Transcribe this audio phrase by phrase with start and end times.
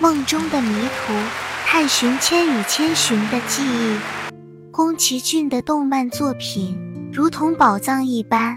[0.00, 1.12] 梦中的迷途，
[1.66, 3.98] 探寻《千与千寻》的记忆。
[4.70, 6.78] 宫崎骏的动漫作品
[7.12, 8.56] 如同宝藏一般，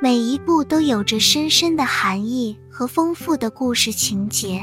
[0.00, 4.62] 每一部都有着深深的含义和丰富的故事情节。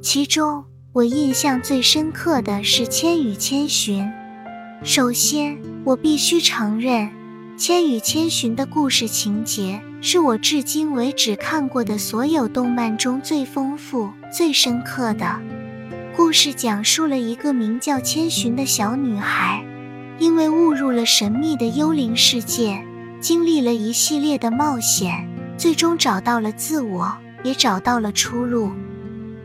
[0.00, 4.04] 其中，我印象最深刻的是《千与千寻》。
[4.84, 7.08] 首先，我必须承认，
[7.58, 15.38] 《千与千寻》的故事情节是我至今为止看过的所有动漫中最丰富、最深刻的。
[16.16, 19.64] 故事讲述了一个名叫千寻的小女孩，
[20.18, 22.82] 因为误入了神秘的幽灵世界，
[23.20, 27.12] 经历了一系列的冒险，最终找到了自我，
[27.42, 28.72] 也找到了出路。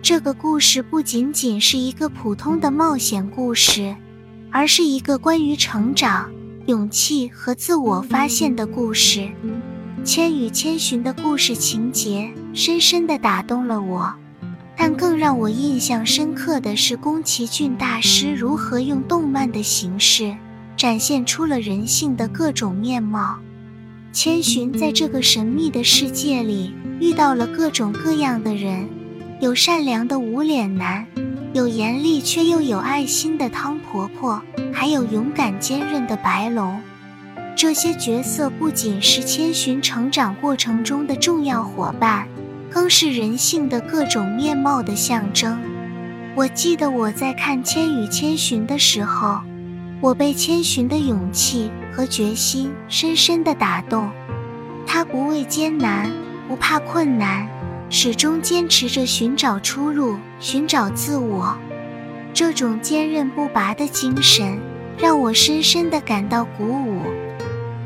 [0.01, 3.95] 这个故事不仅仅是一个普通的冒险故事。
[4.51, 6.31] 而是一个关于成长、
[6.67, 9.19] 勇气和自我发现的故事，
[10.05, 14.13] 《千与千寻》的故事情节深深地打动了我。
[14.77, 20.35] 但更让我印象深刻的是宫崎骏大师如何用动漫的形式
[20.77, 23.39] 展现出了人性的各种面貌。
[24.11, 28.87] 千寻在这个神秘的世界里遇到了各种各样的人，
[29.41, 31.03] 有善良的无脸男。
[31.53, 34.39] 有严厉却又有爱心的汤婆婆，
[34.71, 36.79] 还有勇敢坚韧的白龙，
[37.55, 42.27] 这些角色不仅是千寻成长过程中的重要伙伴，
[42.69, 45.57] 更是人性的各种面貌的象征。
[46.35, 49.39] 我记得我在看《千与千寻》的时候，
[50.01, 54.09] 我被千寻的勇气和决心深深的打动。
[54.85, 56.11] 他不畏艰难，
[56.49, 57.47] 不怕困难。
[57.89, 61.55] 始终坚持着寻找出路，寻找自我。
[62.33, 64.59] 这种坚韧不拔的精神
[64.97, 66.99] 让我深深的感到鼓舞。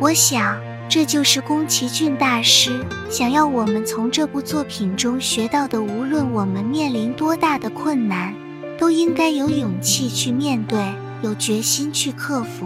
[0.01, 8.33] 我想，这就是宫崎骏大师想要我们从这部作品中学到的：无论我们面临多大的困难，
[8.77, 10.79] 都应该有勇气去面对，
[11.21, 12.65] 有决心去克服。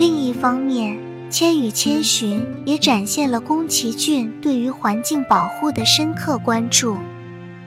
[0.00, 0.96] 另一方面，
[1.30, 6.96] 《千与千寻》也展现了宫崎骏对于环境保护的深刻关注。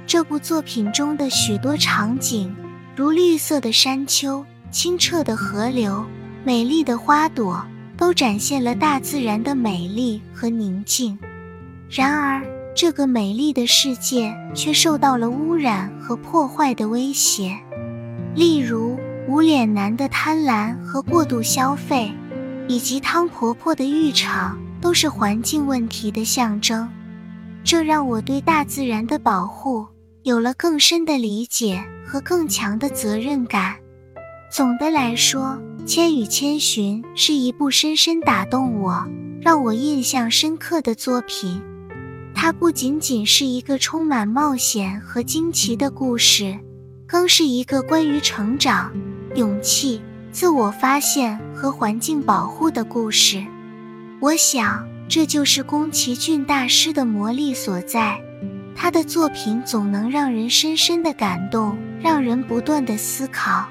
[0.06, 2.54] 这部作品中的许多场景，
[2.94, 6.06] 如绿色的山丘、清澈的河流、
[6.44, 7.66] 美丽的花朵，
[7.98, 11.18] 都展现了大自然的美丽和宁静。
[11.90, 12.42] 然而，
[12.76, 17.58] 这个美丽的世界却受到了污染和破坏的威胁，
[18.36, 18.98] 例如
[19.28, 22.12] 无脸男的贪婪和过度消费。
[22.68, 26.90] 以及汤婆婆的浴场都是环境问题的象征，
[27.64, 29.86] 这让我对大自然的保护
[30.24, 33.76] 有了更深的理解和更强的责任感。
[34.52, 39.08] 总的来说，《千与千寻》是一部深深打动我、
[39.40, 41.62] 让我印象深刻的作品。
[42.34, 46.58] 它不仅仅是一个充满冒险和惊奇的故事，
[47.06, 48.92] 更是一个关于成长、
[49.36, 50.02] 勇气。
[50.32, 53.46] 自我发现和环境保护的故事，
[54.20, 58.20] 我想这就是宫崎骏大师的魔力所在。
[58.76, 63.70] 他的作品总能让人深深的感动，让人不断的思考。